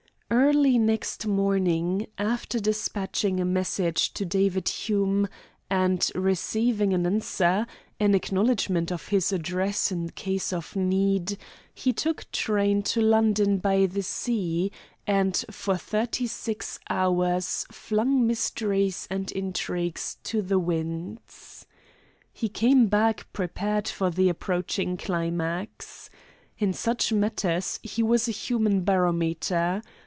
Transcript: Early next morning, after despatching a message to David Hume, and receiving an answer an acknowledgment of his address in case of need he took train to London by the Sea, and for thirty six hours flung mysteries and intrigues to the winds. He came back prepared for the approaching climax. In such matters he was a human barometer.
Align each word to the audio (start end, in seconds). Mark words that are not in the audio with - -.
Early 0.33 0.77
next 0.77 1.25
morning, 1.27 2.07
after 2.17 2.59
despatching 2.61 3.41
a 3.41 3.45
message 3.45 4.13
to 4.13 4.23
David 4.25 4.69
Hume, 4.69 5.27
and 5.69 6.09
receiving 6.15 6.93
an 6.93 7.05
answer 7.05 7.67
an 7.99 8.15
acknowledgment 8.15 8.93
of 8.93 9.09
his 9.09 9.33
address 9.33 9.91
in 9.91 10.09
case 10.11 10.53
of 10.53 10.73
need 10.73 11.37
he 11.73 11.91
took 11.91 12.31
train 12.31 12.81
to 12.83 13.01
London 13.01 13.57
by 13.57 13.85
the 13.85 14.01
Sea, 14.03 14.71
and 15.05 15.35
for 15.51 15.75
thirty 15.75 16.27
six 16.27 16.79
hours 16.89 17.65
flung 17.69 18.25
mysteries 18.25 19.07
and 19.11 19.33
intrigues 19.33 20.17
to 20.23 20.41
the 20.41 20.59
winds. 20.59 21.65
He 22.31 22.47
came 22.47 22.87
back 22.87 23.27
prepared 23.33 23.89
for 23.89 24.09
the 24.09 24.29
approaching 24.29 24.95
climax. 24.95 26.09
In 26.57 26.71
such 26.71 27.11
matters 27.11 27.81
he 27.83 28.01
was 28.01 28.29
a 28.29 28.33
human 28.33 28.85
barometer. 28.85 29.81